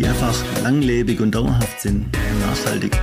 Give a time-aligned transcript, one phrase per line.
[0.00, 2.98] die einfach langlebig und dauerhaft sind und nachhaltig.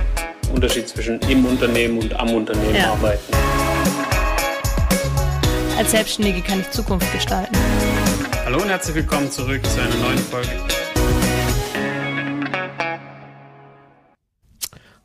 [0.52, 2.90] Unterschied zwischen im Unternehmen und am Unternehmen ja.
[2.92, 3.32] arbeiten.
[5.76, 7.56] Als Selbstständige kann ich Zukunft gestalten.
[8.44, 10.48] Hallo und herzlich willkommen zurück zu einer neuen Folge.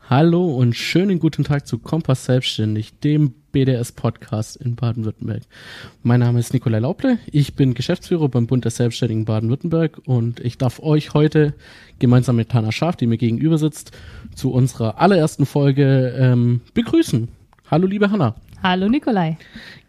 [0.10, 5.44] Hallo und schönen guten Tag zu Kompass Selbstständig, dem BDS-Podcast in Baden-Württemberg.
[6.02, 10.58] Mein Name ist Nikolai Lauble, ich bin Geschäftsführer beim Bund der Selbstständigen Baden-Württemberg und ich
[10.58, 11.54] darf euch heute
[12.00, 13.92] gemeinsam mit Tana Schaaf, die mir gegenüber sitzt,
[14.36, 17.30] zu unserer allerersten Folge ähm, begrüßen.
[17.72, 18.36] Hallo liebe Hanna.
[18.62, 19.38] Hallo Nikolai.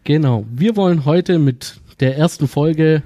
[0.05, 3.03] Genau, wir wollen heute mit der ersten Folge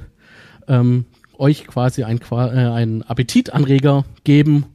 [0.67, 1.05] ähm,
[1.37, 4.65] euch quasi ein, äh, einen Appetitanreger geben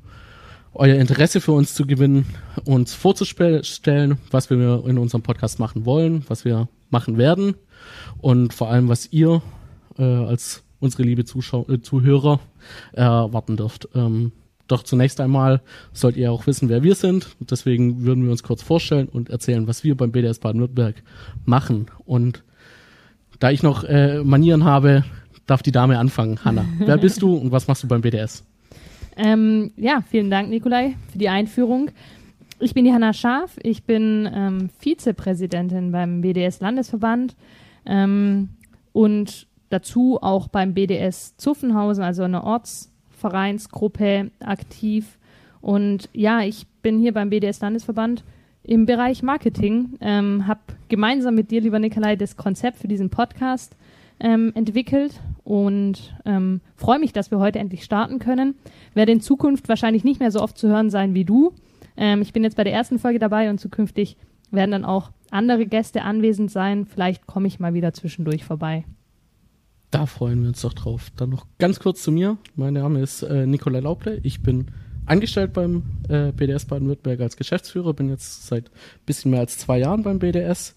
[0.75, 2.27] euer Interesse für uns zu gewinnen,
[2.65, 7.55] uns vorzustellen, was wir in unserem Podcast machen wollen, was wir machen werden
[8.21, 9.43] und vor allem, was ihr
[9.99, 12.41] äh, als unsere liebe Zuschau äh, Zuhörer
[12.93, 13.89] erwarten dürft.
[13.95, 14.33] Ähm,
[14.67, 15.61] doch zunächst einmal
[15.93, 17.29] sollt ihr auch wissen, wer wir sind.
[17.39, 21.03] Deswegen würden wir uns kurz vorstellen und erzählen, was wir beim BDS Baden-Württemberg
[21.45, 21.87] machen.
[22.07, 22.43] Und
[23.41, 25.05] da ich noch äh, Manieren habe,
[25.47, 26.45] darf die Dame anfangen.
[26.45, 28.45] Hanna, wer bist du und was machst du beim BDS?
[29.17, 31.91] Ähm, ja, vielen Dank, Nikolai, für die Einführung.
[32.61, 37.35] Ich bin die Hanna Scharf, ich bin ähm, Vizepräsidentin beim BDS-Landesverband
[37.85, 38.49] ähm,
[38.93, 45.19] und dazu auch beim BDS Zuffenhausen, also einer Ortsvereinsgruppe, aktiv.
[45.61, 48.25] Und ja, ich bin hier beim BDS-Landesverband
[48.63, 53.77] im Bereich Marketing, ähm, habe gemeinsam mit dir, lieber Nikolai, das Konzept für diesen Podcast
[54.21, 58.55] ähm, entwickelt und ähm, freue mich, dass wir heute endlich starten können.
[58.95, 61.53] Werde in Zukunft wahrscheinlich nicht mehr so oft zu hören sein wie du.
[61.97, 64.17] Ähm, ich bin jetzt bei der ersten Folge dabei und zukünftig
[64.51, 66.87] werden dann auch andere Gäste anwesend sein.
[66.87, 68.85] Vielleicht komme ich mal wieder zwischendurch vorbei.
[69.91, 71.11] Da freuen wir uns doch drauf.
[71.17, 72.39] Dann noch ganz kurz zu mir.
[72.57, 74.21] Mein Name ist äh, Nikolai Lauble.
[74.23, 74.69] Ich bin
[75.07, 78.71] angestellt beim äh, BDS Baden-Württemberg als Geschäftsführer, bin jetzt seit
[79.07, 80.75] bisschen mehr als zwei Jahren beim BDS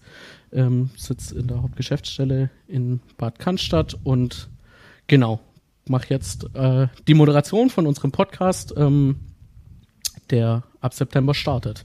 [0.52, 4.48] ähm, sitze in der Hauptgeschäftsstelle in Bad Cannstatt und
[5.08, 5.40] genau,
[5.88, 9.16] mache jetzt äh, die Moderation von unserem Podcast, ähm,
[10.30, 11.84] der ab September startet.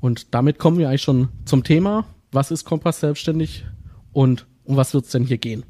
[0.00, 3.64] Und damit kommen wir eigentlich schon zum Thema, was ist Kompass selbstständig
[4.12, 5.64] und um was wird es denn hier gehen?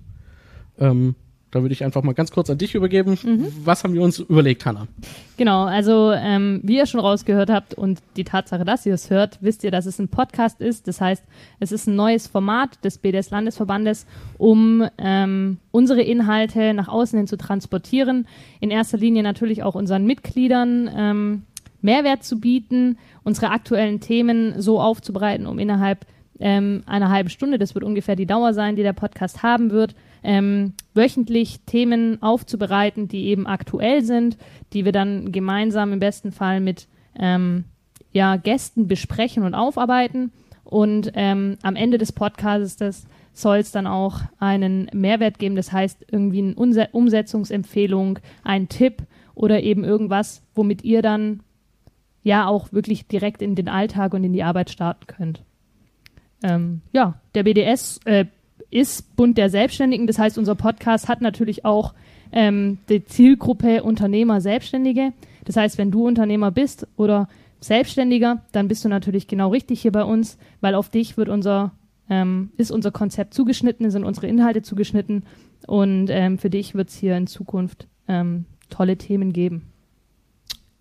[0.78, 1.14] Ähm,
[1.50, 3.18] da würde ich einfach mal ganz kurz an dich übergeben.
[3.22, 3.46] Mhm.
[3.64, 4.88] Was haben wir uns überlegt, Hanna?
[5.36, 9.38] Genau, also ähm, wie ihr schon rausgehört habt und die Tatsache, dass ihr es hört,
[9.40, 10.88] wisst ihr, dass es ein Podcast ist.
[10.88, 11.24] Das heißt,
[11.60, 14.06] es ist ein neues Format des BDS Landesverbandes,
[14.38, 18.26] um ähm, unsere Inhalte nach außen hin zu transportieren.
[18.60, 21.42] In erster Linie natürlich auch unseren Mitgliedern ähm,
[21.80, 26.06] Mehrwert zu bieten, unsere aktuellen Themen so aufzubereiten, um innerhalb
[26.38, 29.94] ähm, einer halben Stunde, das wird ungefähr die Dauer sein, die der Podcast haben wird,
[30.22, 34.36] ähm, wöchentlich Themen aufzubereiten, die eben aktuell sind,
[34.72, 37.64] die wir dann gemeinsam im besten Fall mit ähm,
[38.12, 40.32] ja, Gästen besprechen und aufarbeiten.
[40.64, 46.06] Und ähm, am Ende des Podcasts soll es dann auch einen Mehrwert geben, das heißt
[46.10, 49.02] irgendwie eine Umse Umsetzungsempfehlung, ein Tipp
[49.34, 51.40] oder eben irgendwas, womit ihr dann
[52.22, 55.42] ja auch wirklich direkt in den Alltag und in die Arbeit starten könnt.
[56.42, 58.24] Ähm, ja, der BDS, äh,
[58.76, 60.06] ist Bund der Selbstständigen.
[60.06, 61.94] Das heißt, unser Podcast hat natürlich auch
[62.30, 65.12] ähm, die Zielgruppe Unternehmer, Selbstständige.
[65.44, 67.28] Das heißt, wenn du Unternehmer bist oder
[67.60, 71.72] Selbstständiger, dann bist du natürlich genau richtig hier bei uns, weil auf dich wird unser
[72.08, 75.24] ähm, ist unser Konzept zugeschnitten, sind unsere Inhalte zugeschnitten
[75.66, 79.62] und ähm, für dich wird es hier in Zukunft ähm, tolle Themen geben.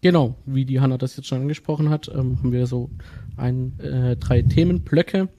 [0.01, 2.91] Genau, wie die Hanna das jetzt schon angesprochen hat, ähm, haben wir so
[3.37, 5.29] ein, äh, drei Themenblöcke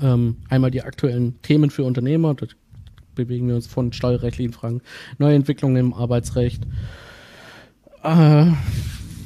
[0.00, 2.46] ähm, einmal die aktuellen Themen für Unternehmer, da
[3.14, 4.82] bewegen wir uns von steuerrechtlichen Fragen,
[5.18, 6.64] neue Entwicklungen im Arbeitsrecht,
[8.02, 8.46] äh,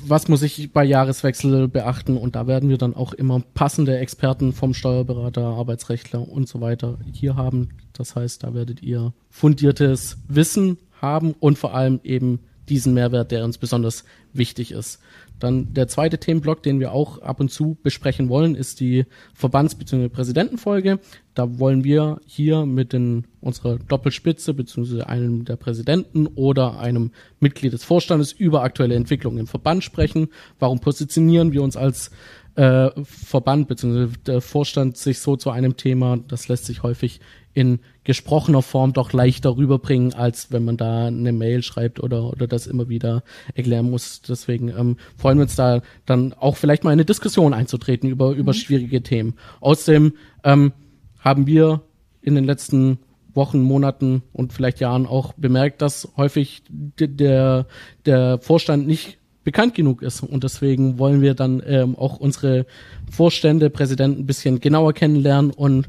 [0.07, 4.53] was muss ich bei Jahreswechsel beachten und da werden wir dann auch immer passende Experten
[4.53, 7.69] vom Steuerberater, Arbeitsrechtler und so weiter hier haben.
[7.93, 12.41] Das heißt, da werdet ihr fundiertes Wissen haben und vor allem eben
[12.71, 15.01] diesen Mehrwert, der uns besonders wichtig ist.
[15.41, 19.75] Dann der zweite Themenblock, den wir auch ab und zu besprechen wollen, ist die Verbands-
[19.75, 20.09] bzw.
[20.09, 21.01] Präsidentenfolge.
[21.35, 25.03] Da wollen wir hier mit den, unserer Doppelspitze bzw.
[25.03, 30.29] einem der Präsidenten oder einem Mitglied des Vorstandes über aktuelle Entwicklungen im Verband sprechen.
[30.59, 32.11] Warum positionieren wir uns als
[32.61, 34.09] äh, Verband bzw.
[34.27, 36.19] der Vorstand sich so zu einem Thema?
[36.29, 37.21] Das lässt sich häufig
[37.55, 42.47] in gesprochener Form doch leichter rüberbringen, als wenn man da eine Mail schreibt oder, oder
[42.47, 43.23] das immer wieder
[43.55, 44.21] erklären muss.
[44.21, 48.33] Deswegen ähm, freuen wir uns da dann auch vielleicht mal in eine Diskussion einzutreten über,
[48.33, 48.57] über mhm.
[48.57, 49.35] schwierige Themen.
[49.61, 50.13] Außerdem
[50.45, 50.73] ähm,
[51.19, 51.81] haben wir
[52.21, 52.99] in den letzten
[53.33, 57.67] Wochen, Monaten und vielleicht Jahren auch bemerkt, dass häufig der,
[58.05, 60.23] der Vorstand nicht bekannt genug ist.
[60.23, 62.67] Und deswegen wollen wir dann ähm, auch unsere
[63.11, 65.89] Vorstände, Präsidenten ein bisschen genauer kennenlernen und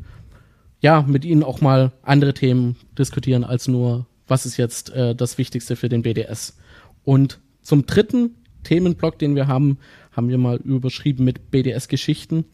[0.80, 5.38] ja, mit ihnen auch mal andere Themen diskutieren als nur, was ist jetzt äh, das
[5.38, 6.57] Wichtigste für den BDS.
[7.03, 9.77] Und zum dritten Themenblock, den wir haben,
[10.12, 12.45] haben wir mal überschrieben mit BDS-Geschichten.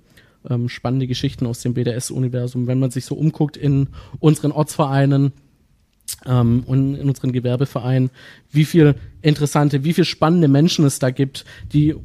[0.49, 2.67] Ähm, spannende Geschichten aus dem BDS-Universum.
[2.67, 3.89] Wenn man sich so umguckt in
[4.19, 5.31] unseren Ortsvereinen,
[6.25, 8.09] ähm, und in unseren Gewerbevereinen,
[8.51, 11.95] wie viel interessante, wie viel spannende Menschen es da gibt, die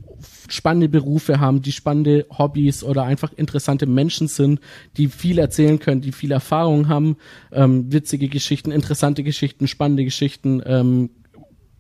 [0.49, 4.61] spannende Berufe haben, die spannende Hobbys oder einfach interessante Menschen sind,
[4.97, 7.17] die viel erzählen können, die viel Erfahrung haben,
[7.53, 11.11] ähm, witzige Geschichten, interessante Geschichten, spannende Geschichten ähm,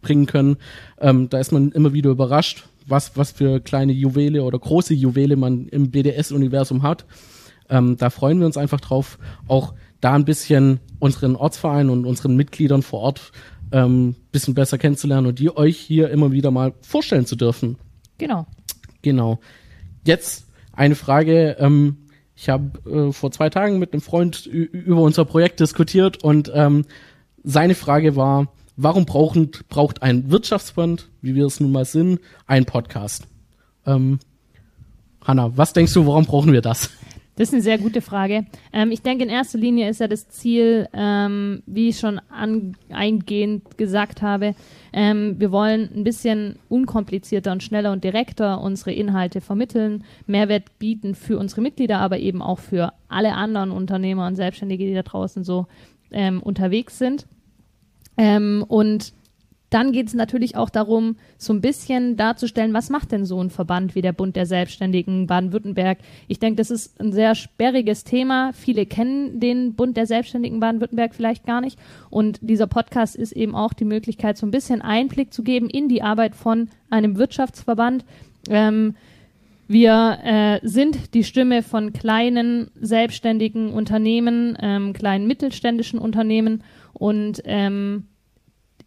[0.00, 0.56] bringen können.
[1.00, 5.36] Ähm, da ist man immer wieder überrascht, was, was für kleine Juwele oder große Juwele
[5.36, 7.04] man im BDS-Universum hat.
[7.68, 12.36] Ähm, da freuen wir uns einfach drauf, auch da ein bisschen unseren Ortsverein und unseren
[12.36, 13.32] Mitgliedern vor Ort
[13.70, 17.78] ähm, bisschen besser kennenzulernen und die euch hier immer wieder mal vorstellen zu dürfen.
[18.18, 18.46] Genau.
[19.00, 19.40] Genau.
[20.04, 21.56] Jetzt eine Frage.
[21.58, 21.96] Ähm,
[22.34, 26.84] ich habe äh, vor zwei Tagen mit einem Freund über unser Projekt diskutiert und ähm,
[27.44, 32.66] seine Frage war, warum brauchen, braucht ein Wirtschaftsverband, wie wir es nun mal sind, einen
[32.66, 33.28] Podcast?
[33.86, 34.18] Ähm,
[35.24, 36.90] Hanna, was denkst du, warum brauchen wir das?
[37.36, 38.44] Das ist eine sehr gute Frage.
[38.74, 42.76] Ähm, ich denke, in erster Linie ist ja das Ziel, ähm, wie ich schon an,
[42.90, 44.54] eingehend gesagt habe,
[44.92, 51.14] ähm, wir wollen ein bisschen unkomplizierter und schneller und direkter unsere Inhalte vermitteln, Mehrwert bieten
[51.14, 55.42] für unsere Mitglieder, aber eben auch für alle anderen Unternehmer und Selbstständige, die da draußen
[55.42, 55.66] so
[56.10, 57.26] ähm, unterwegs sind.
[58.18, 59.14] Ähm, und
[59.72, 63.50] dann geht es natürlich auch darum, so ein bisschen darzustellen, was macht denn so ein
[63.50, 65.98] Verband wie der Bund der Selbstständigen Baden-Württemberg?
[66.28, 68.52] Ich denke, das ist ein sehr sperriges Thema.
[68.52, 71.78] Viele kennen den Bund der Selbstständigen Baden-Württemberg vielleicht gar nicht.
[72.10, 75.88] Und dieser Podcast ist eben auch die Möglichkeit, so ein bisschen Einblick zu geben in
[75.88, 78.04] die Arbeit von einem Wirtschaftsverband.
[78.50, 78.94] Ähm,
[79.68, 88.08] wir äh, sind die Stimme von kleinen selbstständigen Unternehmen, ähm, kleinen mittelständischen Unternehmen und ähm,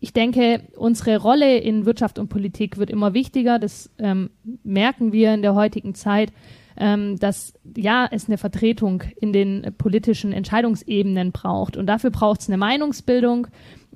[0.06, 3.58] ich denke, unsere Rolle in Wirtschaft und Politik wird immer wichtiger.
[3.58, 4.30] Das ähm,
[4.64, 6.32] merken wir in der heutigen Zeit,
[6.78, 11.76] ähm, dass ja es eine Vertretung in den politischen Entscheidungsebenen braucht.
[11.76, 13.48] Und dafür braucht es eine Meinungsbildung.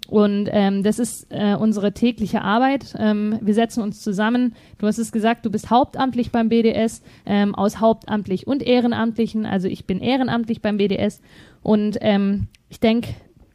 [0.07, 2.95] Und ähm, das ist äh, unsere tägliche Arbeit.
[2.97, 4.55] Ähm, wir setzen uns zusammen.
[4.79, 9.45] Du hast es gesagt, du bist hauptamtlich beim BDS, ähm, aus hauptamtlich und Ehrenamtlichen.
[9.45, 11.21] Also ich bin ehrenamtlich beim BDS.
[11.61, 13.09] Und ähm, ich denke,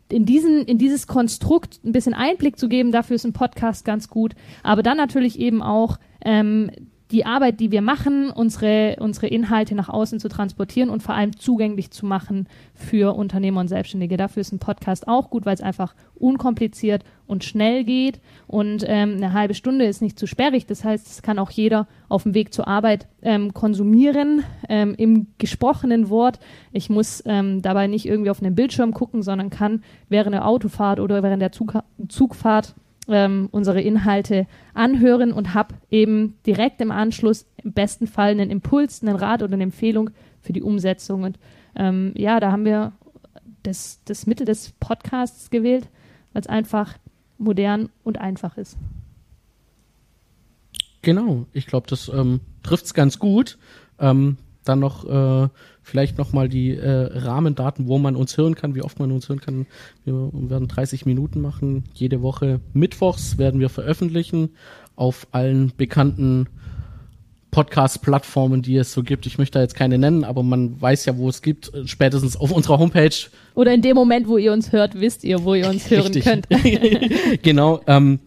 [0.08, 4.08] in, diesen, in dieses Konstrukt ein bisschen Einblick zu geben, dafür ist ein Podcast ganz
[4.08, 4.34] gut.
[4.62, 6.70] Aber dann natürlich eben auch ähm,
[7.10, 11.36] die Arbeit, die wir machen, unsere, unsere Inhalte nach außen zu transportieren und vor allem
[11.36, 14.16] zugänglich zu machen für Unternehmer und Selbstständige.
[14.16, 18.20] Dafür ist ein Podcast auch gut, weil es einfach unkompliziert und schnell geht.
[18.46, 20.66] Und ähm, eine halbe Stunde ist nicht zu sperrig.
[20.66, 25.26] Das heißt, es kann auch jeder auf dem Weg zur Arbeit ähm, konsumieren ähm, im
[25.36, 26.40] gesprochenen Wort.
[26.72, 31.00] Ich muss ähm, dabei nicht irgendwie auf einen Bildschirm gucken, sondern kann während der Autofahrt
[31.00, 31.74] oder während der Zug
[32.08, 32.74] Zugfahrt
[33.08, 39.02] ähm, unsere Inhalte anhören und habe eben direkt im Anschluss im besten Fall einen Impuls,
[39.02, 40.10] einen Rat oder eine Empfehlung
[40.40, 41.22] für die Umsetzung.
[41.22, 41.38] Und
[41.76, 42.92] ähm, ja, da haben wir
[43.62, 45.88] das, das Mittel des Podcasts gewählt,
[46.32, 46.94] weil es einfach
[47.38, 48.76] modern und einfach ist.
[51.02, 53.58] Genau, ich glaube, das ähm, trifft es ganz gut.
[53.98, 55.48] Ähm, dann noch äh,
[55.82, 59.40] vielleicht nochmal die äh, Rahmendaten, wo man uns hören kann, wie oft man uns hören
[59.40, 59.66] kann.
[60.04, 61.84] Wir werden 30 Minuten machen.
[61.94, 64.50] Jede Woche Mittwochs werden wir veröffentlichen
[64.96, 66.48] auf allen bekannten
[67.54, 69.26] Podcast-Plattformen, die es so gibt.
[69.26, 72.50] Ich möchte da jetzt keine nennen, aber man weiß ja, wo es gibt, spätestens auf
[72.50, 73.14] unserer Homepage.
[73.54, 76.48] Oder in dem Moment, wo ihr uns hört, wisst ihr, wo ihr uns hören könnt.
[77.42, 77.80] genau.
[77.86, 78.18] Ähm,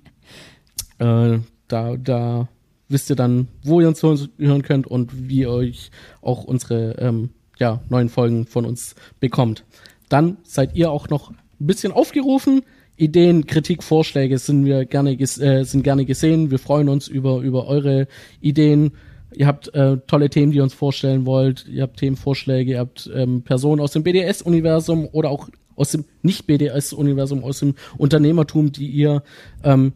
[0.99, 2.47] äh, da, da
[2.89, 5.91] wisst ihr dann, wo ihr uns hören könnt und wie ihr euch
[6.21, 7.29] auch unsere ähm,
[7.59, 9.63] ja, neuen Folgen von uns bekommt.
[10.09, 12.61] Dann seid ihr auch noch ein bisschen aufgerufen.
[12.95, 16.49] Ideen, Kritik, Vorschläge sind wir gerne äh, sind gerne gesehen.
[16.49, 18.07] Wir freuen uns über über eure
[18.41, 18.93] Ideen.
[19.35, 21.67] Ihr habt äh, tolle Themen, die ihr uns vorstellen wollt.
[21.67, 22.71] Ihr habt Themenvorschläge.
[22.71, 28.71] Ihr habt ähm, Personen aus dem BDS-Universum oder auch aus dem Nicht-BDS-Universum, aus dem Unternehmertum,
[28.71, 29.21] die ihr
[29.63, 29.93] ähm,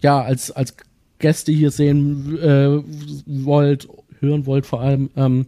[0.00, 0.76] ja als als
[1.24, 2.82] Gäste hier sehen äh,
[3.24, 3.88] wollt,
[4.20, 5.46] hören wollt vor allem, ähm,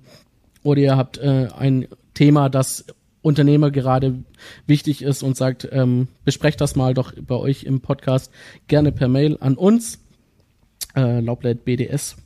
[0.62, 2.86] oder ihr habt äh, ein Thema, das
[3.20, 4.24] Unternehmer gerade
[4.66, 8.32] wichtig ist und sagt, ähm, besprecht das mal doch bei euch im Podcast
[8.68, 9.98] gerne per Mail an uns,
[10.94, 12.16] äh, laubleit bds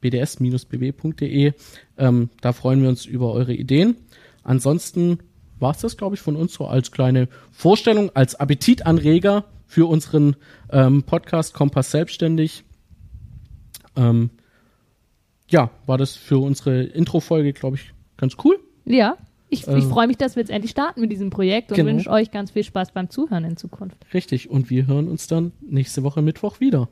[0.00, 1.52] bds-bb.de.
[1.98, 3.96] Ähm, da freuen wir uns über eure Ideen.
[4.44, 5.18] Ansonsten
[5.58, 10.36] war's das, glaube ich, von uns so als kleine Vorstellung, als Appetitanreger für unseren
[10.70, 12.64] ähm, Podcast Kompass Selbstständig.
[13.96, 14.30] Ähm,
[15.48, 18.58] ja, war das für unsere Intro-Folge, glaube ich, ganz cool.
[18.84, 19.16] Ja.
[19.50, 21.90] Ich, Äh, ich freue mich, dass wir jetzt endlich starten mit diesem Projekt und genau.
[21.90, 23.96] wünsche euch ganz viel Spaß beim Zuhören in Zukunft.
[24.12, 24.50] Richtig.
[24.50, 26.88] Und wir hören uns dann nächste Woche Mittwoch wieder.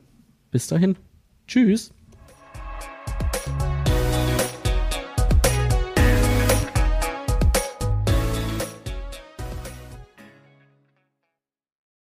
[0.51, 0.95] Bis dahin.
[1.47, 1.93] Tschüss.